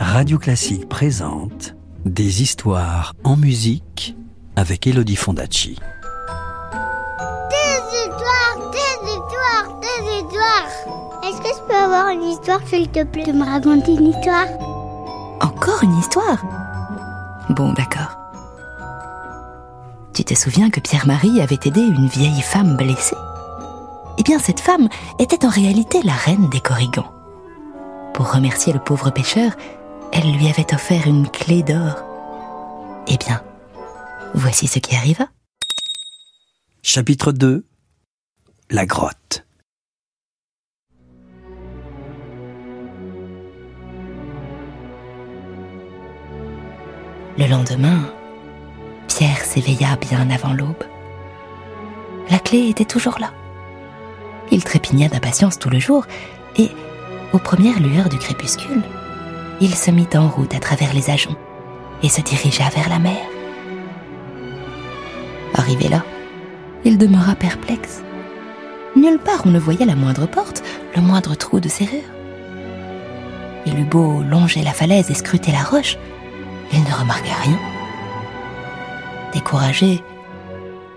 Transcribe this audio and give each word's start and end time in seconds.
Radio 0.00 0.38
Classique 0.38 0.88
présente 0.88 1.74
Des 2.04 2.42
histoires 2.42 3.14
en 3.24 3.36
musique 3.36 4.16
avec 4.56 4.86
Elodie 4.86 5.16
Fondacci. 5.16 5.78
Des 7.50 7.80
histoires, 7.96 8.70
des 8.72 9.10
histoires, 9.10 9.80
des 9.80 10.02
histoires. 10.16 10.68
Est-ce 11.24 11.40
que 11.40 11.48
je 11.48 11.62
peux 11.68 11.74
avoir 11.74 12.08
une 12.08 12.22
histoire, 12.22 12.60
s'il 12.66 12.88
te 12.88 13.04
plaît, 13.04 13.24
de 13.24 13.32
me 13.32 13.44
raconter 13.44 13.92
une 13.92 14.08
histoire? 14.08 14.46
Encore 15.40 15.82
une 15.82 15.96
histoire? 15.98 16.44
Bon, 17.50 17.72
d'accord. 17.72 18.18
Tu 20.14 20.24
te 20.24 20.34
souviens 20.34 20.70
que 20.70 20.80
Pierre-Marie 20.80 21.40
avait 21.40 21.60
aidé 21.64 21.80
une 21.80 22.08
vieille 22.08 22.42
femme 22.42 22.76
blessée? 22.76 23.16
Eh 24.18 24.22
bien, 24.22 24.38
cette 24.38 24.60
femme 24.60 24.88
était 25.20 25.44
en 25.44 25.50
réalité 25.50 26.02
la 26.02 26.14
reine 26.14 26.48
des 26.50 26.60
Corrigans. 26.60 27.12
Pour 28.18 28.32
remercier 28.32 28.72
le 28.72 28.80
pauvre 28.80 29.10
pêcheur, 29.10 29.52
elle 30.12 30.32
lui 30.32 30.48
avait 30.48 30.74
offert 30.74 31.06
une 31.06 31.30
clé 31.30 31.62
d'or. 31.62 32.02
Eh 33.06 33.16
bien, 33.16 33.44
voici 34.34 34.66
ce 34.66 34.80
qui 34.80 34.96
arriva. 34.96 35.28
Chapitre 36.82 37.30
2 37.30 37.64
La 38.70 38.86
grotte. 38.86 39.46
Le 47.38 47.46
lendemain, 47.46 48.12
Pierre 49.06 49.44
s'éveilla 49.44 49.94
bien 49.94 50.28
avant 50.30 50.54
l'aube. 50.54 50.82
La 52.30 52.40
clé 52.40 52.68
était 52.68 52.84
toujours 52.84 53.20
là. 53.20 53.32
Il 54.50 54.64
trépigna 54.64 55.06
d'impatience 55.06 55.60
tout 55.60 55.70
le 55.70 55.78
jour 55.78 56.04
et, 56.56 56.72
aux 57.32 57.38
premières 57.38 57.80
lueurs 57.80 58.08
du 58.08 58.18
crépuscule, 58.18 58.82
il 59.60 59.74
se 59.74 59.90
mit 59.90 60.08
en 60.14 60.28
route 60.28 60.54
à 60.54 60.60
travers 60.60 60.94
les 60.94 61.10
ajoncs 61.10 61.36
et 62.02 62.08
se 62.08 62.20
dirigea 62.20 62.68
vers 62.70 62.88
la 62.88 62.98
mer. 62.98 63.20
Arrivé 65.54 65.88
là, 65.88 66.04
il 66.84 66.96
demeura 66.98 67.34
perplexe. 67.34 68.02
Nulle 68.96 69.18
part 69.18 69.42
on 69.44 69.50
ne 69.50 69.58
voyait 69.58 69.86
la 69.86 69.96
moindre 69.96 70.26
porte, 70.26 70.62
le 70.94 71.02
moindre 71.02 71.34
trou 71.34 71.60
de 71.60 71.68
serrure. 71.68 72.00
Il 73.66 73.78
eut 73.78 73.84
beau 73.84 74.22
longer 74.22 74.62
la 74.62 74.72
falaise 74.72 75.10
et 75.10 75.14
scruter 75.14 75.52
la 75.52 75.62
roche, 75.62 75.98
il 76.72 76.80
ne 76.80 76.92
remarqua 76.92 77.34
rien. 77.42 77.58
Découragé, 79.34 80.02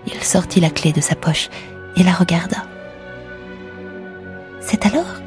il 0.06 0.22
sortit 0.22 0.60
la 0.60 0.70
clé 0.70 0.92
de 0.92 1.00
sa 1.00 1.14
poche 1.14 1.50
et 1.96 2.02
la 2.02 2.12
regarda. 2.12 2.58
C'est 4.60 4.86
alors 4.86 5.20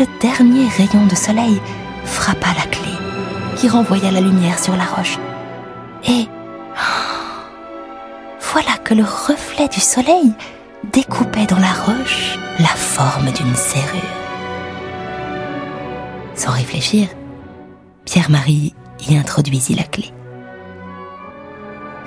le 0.00 0.06
dernier 0.18 0.66
rayon 0.66 1.06
de 1.06 1.14
soleil 1.14 1.60
frappa 2.04 2.48
la 2.56 2.64
clé, 2.70 2.90
qui 3.56 3.68
renvoya 3.68 4.10
la 4.10 4.22
lumière 4.22 4.58
sur 4.58 4.74
la 4.74 4.84
roche. 4.84 5.18
Et 6.08 6.26
voilà 8.40 8.78
que 8.82 8.94
le 8.94 9.04
reflet 9.04 9.68
du 9.68 9.80
soleil 9.80 10.32
découpait 10.90 11.44
dans 11.44 11.58
la 11.58 11.72
roche 11.72 12.38
la 12.58 12.68
forme 12.68 13.30
d'une 13.30 13.54
serrure. 13.54 14.00
Sans 16.34 16.52
réfléchir, 16.52 17.08
Pierre-Marie 18.06 18.74
y 19.06 19.18
introduisit 19.18 19.74
la 19.74 19.84
clé. 19.84 20.14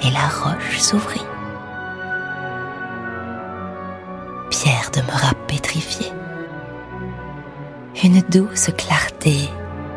Et 0.01 0.09
la 0.09 0.27
roche 0.27 0.79
s'ouvrit. 0.79 1.21
Pierre 4.49 4.89
demeura 4.91 5.33
pétrifié. 5.47 6.07
Une 8.03 8.21
douce 8.29 8.69
clarté 8.77 9.49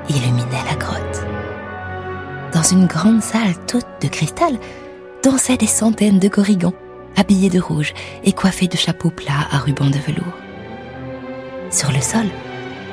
illuminait 0.09 0.65
la 0.71 0.77
grotte. 0.77 1.27
Dans 2.55 2.63
une 2.63 2.87
grande 2.87 3.21
salle 3.21 3.57
toute 3.67 3.85
de 4.01 4.07
cristal, 4.07 4.61
dansaient 5.25 5.57
des 5.57 5.67
centaines 5.67 6.21
de 6.21 6.29
corrigans, 6.29 6.73
habillés 7.17 7.51
de 7.51 7.59
rouge 7.59 7.95
et 8.23 8.33
coiffés 8.33 8.69
de 8.69 8.77
chapeaux 8.77 9.11
plats 9.11 9.49
à 9.51 9.59
rubans 9.59 9.91
de 9.91 9.99
velours. 9.99 10.39
Sur 11.73 11.91
le 11.91 12.01
sol, 12.01 12.27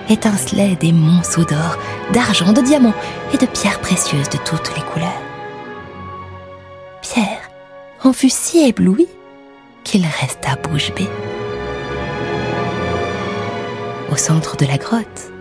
étincelaient 0.10 0.78
des 0.78 0.92
monceaux 0.92 1.46
d'or, 1.46 1.78
d'argent, 2.12 2.52
de 2.52 2.62
diamants 2.62 2.96
et 3.36 3.38
de 3.38 3.46
pierres 3.46 3.82
précieuses 3.82 4.30
de 4.30 4.40
toutes 4.40 4.76
les 4.76 4.82
couleurs. 4.82 5.22
Pierre 7.04 7.52
en 8.04 8.14
fut 8.14 8.32
si 8.32 8.68
ébloui 8.68 9.08
qu'il 9.84 10.08
resta 10.08 10.56
bouche 10.56 10.92
bée. 10.96 11.10
Au 14.14 14.16
centre 14.16 14.58
de 14.58 14.68
la 14.68 14.78
grotte, 14.78 15.32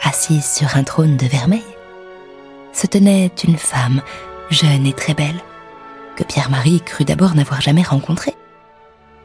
assise 0.00 0.46
sur 0.46 0.76
un 0.76 0.84
trône 0.84 1.16
de 1.16 1.26
vermeil, 1.26 1.64
se 2.72 2.86
tenait 2.86 3.32
une 3.42 3.56
femme 3.56 4.00
jeune 4.48 4.86
et 4.86 4.92
très 4.92 5.12
belle, 5.12 5.40
que 6.14 6.22
Pierre-Marie 6.22 6.82
crut 6.82 7.08
d'abord 7.08 7.34
n'avoir 7.34 7.60
jamais 7.60 7.82
rencontrée. 7.82 8.36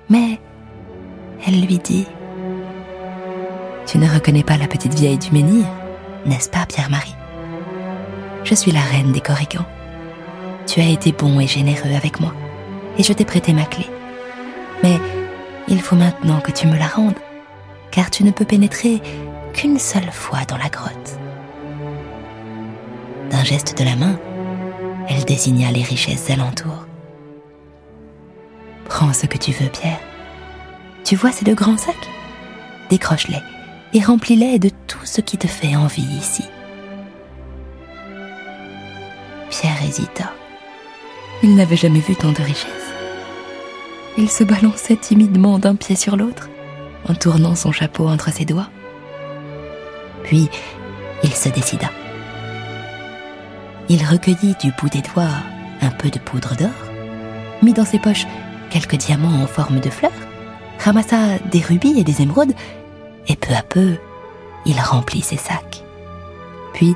Mais 0.09 0.39
elle 1.45 1.61
lui 1.61 1.77
dit 1.77 2.07
Tu 3.85 3.99
ne 3.99 4.09
reconnais 4.11 4.41
pas 4.41 4.57
la 4.57 4.67
petite 4.67 4.95
vieille 4.95 5.19
du 5.19 5.29
menhir, 5.29 5.67
n'est-ce 6.25 6.49
pas, 6.49 6.65
Pierre-Marie? 6.65 7.15
Je 8.43 8.55
suis 8.55 8.71
la 8.71 8.81
reine 8.81 9.11
des 9.11 9.21
Corrigans. 9.21 9.67
Tu 10.65 10.81
as 10.81 10.89
été 10.89 11.11
bon 11.11 11.39
et 11.39 11.45
généreux 11.45 11.93
avec 11.95 12.19
moi, 12.19 12.33
et 12.97 13.03
je 13.03 13.13
t'ai 13.13 13.25
prêté 13.25 13.53
ma 13.53 13.65
clé. 13.65 13.85
Mais 14.81 14.99
il 15.67 15.83
faut 15.83 15.95
maintenant 15.95 16.39
que 16.39 16.51
tu 16.51 16.65
me 16.65 16.79
la 16.79 16.87
rendes, 16.87 17.13
car 17.91 18.09
tu 18.09 18.23
ne 18.23 18.31
peux 18.31 18.45
pénétrer 18.45 19.01
qu'une 19.53 19.79
seule 19.79 20.11
fois 20.11 20.45
dans 20.47 20.57
la 20.57 20.69
grotte. 20.69 21.19
D'un 23.29 23.43
geste 23.43 23.77
de 23.77 23.83
la 23.83 23.95
main, 23.95 24.19
elle 25.07 25.25
désigna 25.25 25.71
les 25.71 25.83
richesses 25.83 26.29
alentour. 26.29 26.85
Prends 28.85 29.13
ce 29.13 29.25
que 29.25 29.37
tu 29.37 29.51
veux, 29.51 29.69
Pierre. 29.69 29.99
Tu 31.03 31.15
vois 31.15 31.31
ces 31.31 31.45
deux 31.45 31.55
grands 31.55 31.77
sacs 31.77 32.09
Décroche-les 32.89 33.41
et 33.93 34.01
remplis-les 34.01 34.59
de 34.59 34.69
tout 34.87 35.05
ce 35.05 35.21
qui 35.21 35.37
te 35.37 35.47
fait 35.47 35.75
envie 35.75 36.01
ici. 36.01 36.43
Pierre 39.49 39.83
hésita. 39.85 40.31
Il 41.43 41.55
n'avait 41.55 41.75
jamais 41.75 41.99
vu 41.99 42.15
tant 42.15 42.31
de 42.31 42.41
richesses. 42.41 42.67
Il 44.17 44.29
se 44.29 44.43
balançait 44.43 44.95
timidement 44.95 45.57
d'un 45.57 45.75
pied 45.75 45.95
sur 45.95 46.15
l'autre, 46.17 46.49
en 47.07 47.13
tournant 47.13 47.55
son 47.55 47.71
chapeau 47.71 48.07
entre 48.07 48.31
ses 48.31 48.45
doigts. 48.45 48.69
Puis, 50.23 50.49
il 51.23 51.33
se 51.33 51.49
décida. 51.49 51.89
Il 53.89 54.05
recueillit 54.05 54.55
du 54.61 54.71
bout 54.79 54.89
des 54.89 55.01
doigts 55.01 55.35
un 55.81 55.89
peu 55.89 56.09
de 56.09 56.19
poudre 56.19 56.55
d'or, 56.55 56.69
mit 57.61 57.73
dans 57.73 57.85
ses 57.85 57.99
poches 57.99 58.27
quelques 58.69 58.95
diamants 58.95 59.43
en 59.43 59.47
forme 59.47 59.79
de 59.79 59.89
fleurs, 59.89 60.11
ramassa 60.79 61.37
des 61.51 61.61
rubis 61.61 61.99
et 61.99 62.03
des 62.03 62.21
émeraudes, 62.21 62.53
et 63.27 63.35
peu 63.35 63.53
à 63.53 63.63
peu, 63.63 63.97
il 64.65 64.79
remplit 64.79 65.21
ses 65.21 65.37
sacs. 65.37 65.83
Puis, 66.73 66.95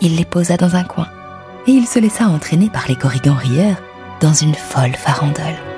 il 0.00 0.16
les 0.16 0.24
posa 0.24 0.56
dans 0.56 0.76
un 0.76 0.84
coin, 0.84 1.08
et 1.66 1.72
il 1.72 1.86
se 1.86 1.98
laissa 1.98 2.26
entraîner 2.26 2.68
par 2.70 2.86
les 2.88 2.96
corrigans 2.96 3.36
rieurs 3.36 3.76
dans 4.20 4.34
une 4.34 4.54
folle 4.54 4.94
farandole. 4.94 5.71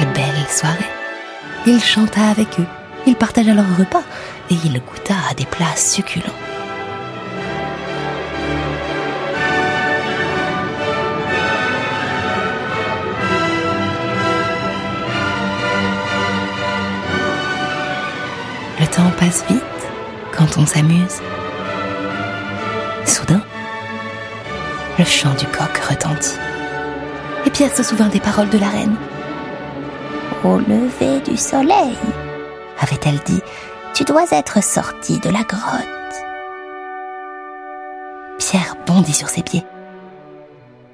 Quelle 0.00 0.12
belle 0.14 0.48
soirée 0.48 0.78
Il 1.66 1.78
chanta 1.78 2.30
avec 2.30 2.58
eux, 2.58 2.64
il 3.06 3.16
partagea 3.16 3.52
leur 3.52 3.76
repas, 3.76 4.02
et 4.48 4.54
il 4.64 4.80
goûta 4.80 5.12
à 5.30 5.34
des 5.34 5.44
plats 5.44 5.76
succulents. 5.76 6.24
Le 18.78 18.86
temps 18.86 19.10
passe 19.18 19.44
vite 19.50 19.62
quand 20.34 20.56
on 20.56 20.64
s'amuse. 20.64 21.20
Soudain, 23.04 23.42
le 24.98 25.04
chant 25.04 25.34
du 25.34 25.44
coq 25.44 25.76
retentit. 25.90 26.38
Et 27.44 27.50
Pierre 27.50 27.76
se 27.76 27.82
souvint 27.82 28.08
des 28.08 28.20
paroles 28.20 28.48
de 28.48 28.56
la 28.56 28.70
reine. 28.70 28.96
Au 30.42 30.56
lever 30.56 31.20
du 31.20 31.36
soleil, 31.36 31.94
avait-elle 32.80 33.18
dit, 33.26 33.42
tu 33.92 34.04
dois 34.04 34.24
être 34.30 34.62
sorti 34.62 35.18
de 35.18 35.28
la 35.28 35.42
grotte. 35.42 35.86
Pierre 38.38 38.74
bondit 38.86 39.12
sur 39.12 39.28
ses 39.28 39.42
pieds. 39.42 39.66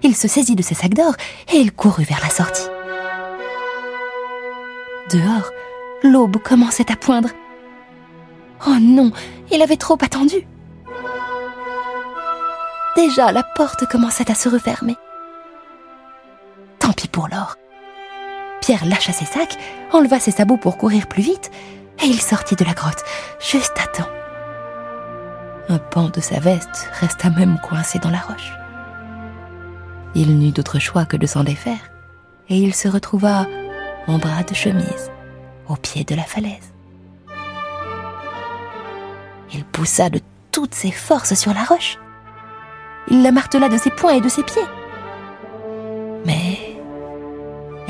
Il 0.03 0.17
se 0.17 0.27
saisit 0.27 0.57
de 0.57 0.63
ses 0.63 0.75
sacs 0.75 0.95
d'or 0.95 1.15
et 1.53 1.59
il 1.59 1.73
courut 1.73 2.03
vers 2.03 2.21
la 2.23 2.29
sortie. 2.29 2.69
Dehors, 5.13 5.51
l'aube 6.03 6.39
commençait 6.39 6.91
à 6.91 6.97
poindre. 6.97 7.29
Oh 8.67 8.77
non, 8.81 9.13
il 9.53 9.63
avait 9.63 9.77
trop 9.77 9.99
attendu. 10.03 10.45
Déjà, 12.97 13.31
la 13.31 13.45
porte 13.45 13.87
commençait 13.87 14.29
à 14.29 14.35
se 14.35 14.49
refermer. 14.49 14.97
Tant 16.81 16.93
pis 16.93 17.07
pour 17.07 17.29
l'or. 17.29 17.55
Pierre 18.67 18.85
lâcha 18.85 19.13
ses 19.13 19.27
sacs, 19.27 19.57
enleva 19.93 20.19
ses 20.19 20.33
sabots 20.33 20.57
pour 20.57 20.77
courir 20.77 21.07
plus 21.07 21.23
vite, 21.23 21.53
et 22.03 22.07
il 22.07 22.21
sortit 22.21 22.57
de 22.57 22.65
la 22.65 22.73
grotte 22.73 23.05
juste 23.39 23.75
à 23.81 23.87
temps. 23.87 24.09
Un 25.69 25.79
pan 25.79 26.09
de 26.09 26.21
sa 26.21 26.41
veste 26.41 26.91
resta 26.95 27.31
même 27.31 27.61
coincé 27.63 28.01
dans 28.01 28.11
la 28.11 28.19
roche. 28.19 28.53
Il 30.17 30.41
n'eut 30.41 30.51
d'autre 30.51 30.81
choix 30.81 31.05
que 31.05 31.17
de 31.17 31.27
s'en 31.27 31.45
défaire, 31.45 31.93
et 32.49 32.57
il 32.57 32.75
se 32.75 32.89
retrouva 32.89 33.47
en 34.09 34.19
bras 34.19 34.43
de 34.43 34.53
chemise, 34.53 35.13
au 35.69 35.77
pied 35.77 36.03
de 36.03 36.17
la 36.17 36.25
falaise. 36.25 36.75
Il 39.55 39.65
poussa 39.65 40.11
de 40.11 40.19
toutes 40.51 40.75
ses 40.75 40.91
forces 40.91 41.35
sur 41.35 41.55
la 41.55 41.63
roche. 41.63 41.99
Il 43.13 43.23
la 43.23 43.31
martela 43.31 43.69
de 43.69 43.79
ses 43.79 43.91
poings 43.91 44.17
et 44.17 44.21
de 44.21 44.29
ses 44.29 44.43
pieds. 44.43 44.67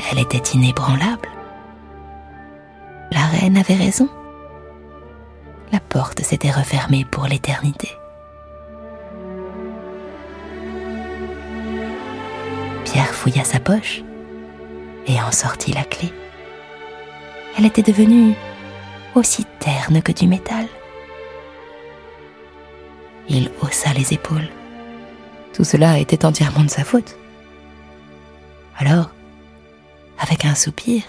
Elle 0.09 0.19
était 0.19 0.53
inébranlable. 0.53 1.29
La 3.11 3.25
reine 3.25 3.57
avait 3.57 3.75
raison. 3.75 4.09
La 5.71 5.79
porte 5.79 6.21
s'était 6.21 6.51
refermée 6.51 7.05
pour 7.05 7.25
l'éternité. 7.25 7.89
Pierre 12.85 13.13
fouilla 13.13 13.43
sa 13.43 13.59
poche 13.59 14.01
et 15.07 15.21
en 15.21 15.31
sortit 15.31 15.73
la 15.73 15.83
clé. 15.83 16.11
Elle 17.57 17.65
était 17.65 17.81
devenue 17.81 18.33
aussi 19.15 19.45
terne 19.59 20.01
que 20.01 20.11
du 20.11 20.27
métal. 20.27 20.67
Il 23.29 23.51
haussa 23.61 23.91
les 23.93 24.13
épaules. 24.13 24.49
Tout 25.53 25.63
cela 25.63 25.97
était 25.99 26.23
entièrement 26.23 26.63
de 26.63 26.69
sa 26.69 26.83
faute. 26.83 27.17
Alors, 28.77 29.09
avec 30.19 30.45
un 30.45 30.55
soupir, 30.55 31.03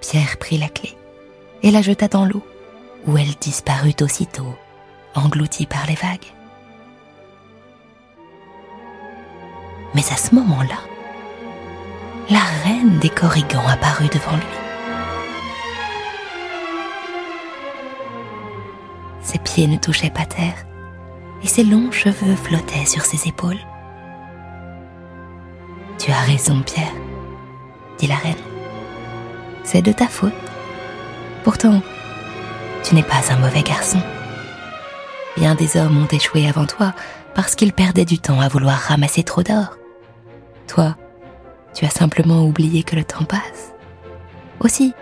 Pierre 0.00 0.38
prit 0.38 0.58
la 0.58 0.68
clé 0.68 0.96
et 1.62 1.70
la 1.70 1.82
jeta 1.82 2.08
dans 2.08 2.24
l'eau, 2.24 2.42
où 3.06 3.16
elle 3.16 3.34
disparut 3.40 3.94
aussitôt, 4.00 4.54
engloutie 5.14 5.66
par 5.66 5.86
les 5.86 5.94
vagues. 5.94 6.32
Mais 9.94 10.04
à 10.12 10.16
ce 10.16 10.34
moment-là, 10.34 10.78
la 12.30 12.40
reine 12.64 12.98
des 13.00 13.08
Corrigans 13.08 13.66
apparut 13.66 14.08
devant 14.08 14.36
lui. 14.36 14.60
Ses 19.22 19.38
pieds 19.38 19.66
ne 19.66 19.76
touchaient 19.76 20.10
pas 20.10 20.26
terre 20.26 20.66
et 21.42 21.46
ses 21.46 21.64
longs 21.64 21.90
cheveux 21.90 22.36
flottaient 22.36 22.86
sur 22.86 23.04
ses 23.04 23.28
épaules. 23.28 23.60
Tu 25.98 26.10
as 26.10 26.20
raison, 26.20 26.62
Pierre, 26.62 26.92
dit 28.00 28.06
la 28.06 28.16
reine. 28.16 28.34
C'est 29.62 29.82
de 29.82 29.92
ta 29.92 30.08
faute. 30.08 30.32
Pourtant, 31.44 31.80
tu 32.82 32.94
n'es 32.94 33.02
pas 33.02 33.20
un 33.30 33.36
mauvais 33.36 33.62
garçon. 33.62 34.00
Bien 35.36 35.54
des 35.54 35.76
hommes 35.76 36.02
ont 36.02 36.08
échoué 36.08 36.48
avant 36.48 36.66
toi 36.66 36.92
parce 37.34 37.54
qu'ils 37.54 37.72
perdaient 37.72 38.04
du 38.04 38.18
temps 38.18 38.40
à 38.40 38.48
vouloir 38.48 38.76
ramasser 38.76 39.22
trop 39.22 39.42
d'or. 39.42 39.76
Toi, 40.66 40.96
tu 41.74 41.84
as 41.84 41.90
simplement 41.90 42.44
oublié 42.44 42.82
que 42.82 42.96
le 42.96 43.04
temps 43.04 43.24
passe. 43.24 43.72
Aussi, 44.60 44.92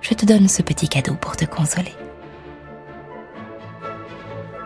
je 0.00 0.14
te 0.14 0.26
donne 0.26 0.48
ce 0.48 0.62
petit 0.62 0.88
cadeau 0.88 1.14
pour 1.14 1.36
te 1.36 1.44
consoler. 1.44 1.94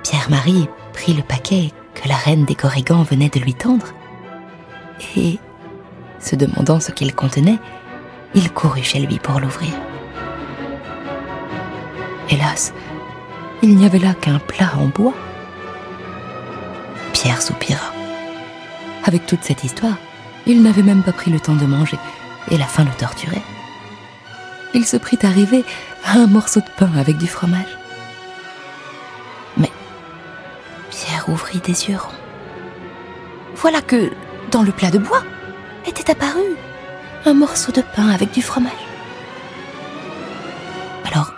Pierre-Marie 0.02 0.68
prit 0.92 1.14
le 1.14 1.22
paquet 1.22 1.70
que 1.94 2.08
la 2.08 2.16
reine 2.16 2.44
des 2.44 2.54
Corrigans 2.54 3.02
venait 3.02 3.28
de 3.28 3.40
lui 3.40 3.54
tendre 3.54 3.86
et, 5.16 5.38
se 6.20 6.36
demandant 6.36 6.80
ce 6.80 6.92
qu'il 6.92 7.14
contenait, 7.14 7.58
il 8.34 8.52
courut 8.52 8.82
chez 8.82 9.00
lui 9.00 9.18
pour 9.18 9.40
l'ouvrir. 9.40 9.72
Hélas, 12.28 12.72
il 13.62 13.76
n'y 13.76 13.86
avait 13.86 13.98
là 13.98 14.14
qu'un 14.14 14.38
plat 14.38 14.72
en 14.78 14.86
bois. 14.86 15.14
Pierre 17.12 17.42
soupira. 17.42 17.92
Avec 19.04 19.26
toute 19.26 19.42
cette 19.42 19.64
histoire, 19.64 19.96
il 20.46 20.62
n'avait 20.62 20.82
même 20.82 21.02
pas 21.02 21.12
pris 21.12 21.30
le 21.30 21.40
temps 21.40 21.56
de 21.56 21.66
manger, 21.66 21.98
et 22.50 22.56
la 22.56 22.66
faim 22.66 22.84
le 22.84 22.96
torturait. 22.96 23.42
Il 24.74 24.86
se 24.86 24.96
prit 24.96 25.18
à 25.22 25.28
rêver 25.28 25.64
à 26.04 26.12
un 26.12 26.26
morceau 26.26 26.60
de 26.60 26.70
pain 26.76 26.90
avec 26.96 27.18
du 27.18 27.26
fromage. 27.26 27.76
Mais 29.56 29.70
Pierre 30.90 31.28
ouvrit 31.28 31.58
des 31.58 31.88
yeux 31.88 31.96
ronds. 31.96 32.08
Voilà 33.56 33.82
que, 33.82 34.12
dans 34.50 34.62
le 34.62 34.72
plat 34.72 34.90
de 34.90 34.98
bois, 34.98 35.22
était 35.86 36.10
apparu 36.10 36.56
un 37.24 37.34
morceau 37.34 37.72
de 37.72 37.82
pain 37.82 38.08
avec 38.08 38.32
du 38.32 38.42
fromage. 38.42 38.72
Alors, 41.10 41.32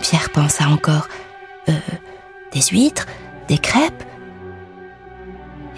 Pierre 0.00 0.30
pensa 0.30 0.68
encore, 0.68 1.08
euh, 1.68 1.72
des 2.52 2.62
huîtres, 2.62 3.06
des 3.48 3.58
crêpes. 3.58 4.04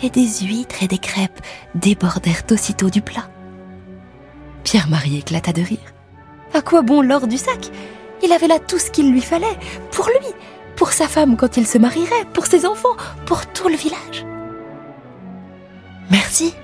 Et 0.02 0.10
des 0.10 0.28
huîtres 0.42 0.82
et 0.82 0.86
des 0.86 0.98
crêpes 0.98 1.40
débordèrent 1.74 2.44
aussitôt 2.50 2.88
du 2.88 3.02
plat. 3.02 3.28
Pierre-Marie 4.62 5.18
éclata 5.18 5.52
de 5.52 5.62
rire. 5.62 5.92
À 6.54 6.62
quoi 6.62 6.82
bon 6.82 7.02
l'or 7.02 7.26
du 7.26 7.36
sac? 7.36 7.70
Il 8.22 8.32
avait 8.32 8.48
là 8.48 8.58
tout 8.58 8.78
ce 8.78 8.90
qu'il 8.90 9.10
lui 9.10 9.20
fallait, 9.20 9.58
pour 9.92 10.06
lui, 10.06 10.26
pour 10.76 10.92
sa 10.92 11.08
femme 11.08 11.36
quand 11.36 11.56
il 11.56 11.66
se 11.66 11.78
marierait, 11.78 12.24
pour 12.32 12.46
ses 12.46 12.64
enfants, 12.64 12.96
pour 13.26 13.46
tout 13.46 13.68
le 13.68 13.76
village. 13.76 14.24
Merci, 16.10 16.54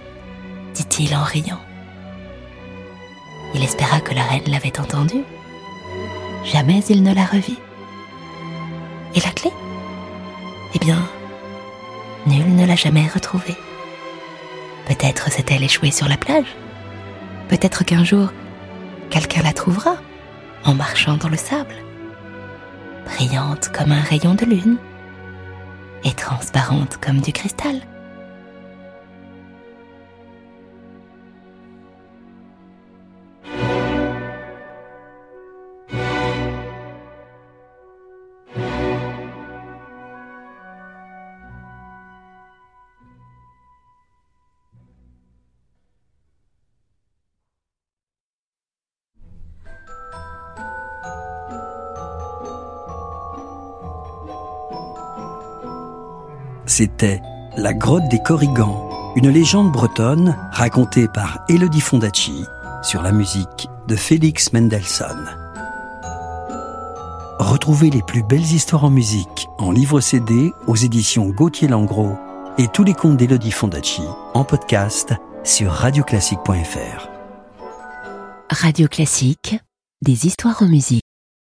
dit-il 0.75 1.15
en 1.15 1.23
riant. 1.23 1.61
Il 3.55 3.63
espéra 3.63 4.01
que 4.01 4.15
la 4.15 4.25
reine 4.25 4.49
l'avait 4.49 4.81
entendu. 4.81 5.23
Jamais 6.45 6.81
il 6.91 7.03
ne 7.03 7.15
la 7.15 7.25
revit. 7.25 7.59
Et 9.15 9.21
la 9.21 9.31
clé? 9.31 9.51
Eh 10.75 10.79
bien, 10.79 10.99
nul 12.27 12.55
ne 12.57 12.67
l'a 12.67 12.77
jamais 12.77 13.07
retrouvée. 13.07 13.57
Peut-être 14.87 15.31
s'est-elle 15.31 15.63
échouée 15.63 15.93
sur 15.93 16.09
la 16.09 16.17
plage. 16.17 16.57
Peut-être 17.49 17.85
qu'un 17.85 18.05
jour, 18.05 18.33
quelqu'un 19.11 19.43
la 19.43 19.53
trouvera 19.53 19.97
en 20.65 20.75
marchant 20.75 21.17
dans 21.17 21.29
le 21.29 21.37
sable, 21.37 21.75
brillante 23.05 23.69
comme 23.69 23.93
un 23.93 24.01
rayon 24.01 24.35
de 24.35 24.45
lune 24.45 24.79
et 26.03 26.13
transparente 26.13 26.99
comme 27.01 27.21
du 27.21 27.33
cristal. 27.33 27.81
C'était 56.67 57.21
La 57.57 57.75
grotte 57.75 58.09
des 58.09 58.21
Corrigans, 58.23 59.13
une 59.17 59.29
légende 59.29 59.71
bretonne 59.71 60.37
racontée 60.51 61.09
par 61.09 61.45
Elodie 61.49 61.81
Fondacci 61.81 62.45
sur 62.83 63.03
la 63.03 63.13
musique 63.13 63.69
de 63.87 63.97
Félix 63.97 64.53
Mendelssohn. 64.53 65.29
Retrouvez 67.39 67.91
les 67.91 68.03
plus 68.03 68.23
belles 68.23 68.41
histoires 68.41 68.85
en 68.85 68.91
musique 68.91 69.49
en 69.59 69.71
livre 69.71 70.01
CD 70.01 70.53
aux 70.67 70.77
éditions 70.77 71.29
Gauthier 71.29 71.69
Langros 71.69 72.17
et 72.57 72.69
tous 72.69 72.85
les 72.85 72.95
contes 72.95 73.19
d'Elodie 73.19 73.51
Fondacci 73.51 74.03
en 74.33 74.45
podcast 74.45 75.13
sur 75.43 75.71
radioclassique.fr. 75.71 77.09
Radio 78.51 78.89
Classique, 78.89 79.57
des 80.01 80.27
histoires 80.27 80.63
en 80.63 80.67
musique. 80.67 81.03